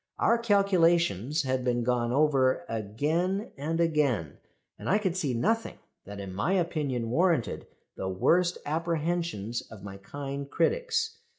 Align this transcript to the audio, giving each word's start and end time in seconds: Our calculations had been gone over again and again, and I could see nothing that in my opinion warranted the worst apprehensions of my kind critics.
Our 0.17 0.39
calculations 0.39 1.43
had 1.43 1.63
been 1.63 1.83
gone 1.83 2.11
over 2.11 2.65
again 2.67 3.51
and 3.55 3.79
again, 3.79 4.39
and 4.79 4.89
I 4.89 4.97
could 4.97 5.15
see 5.15 5.35
nothing 5.35 5.77
that 6.05 6.19
in 6.19 6.33
my 6.33 6.53
opinion 6.53 7.11
warranted 7.11 7.67
the 7.95 8.09
worst 8.09 8.57
apprehensions 8.65 9.61
of 9.61 9.83
my 9.83 9.97
kind 9.97 10.49
critics. 10.49 11.19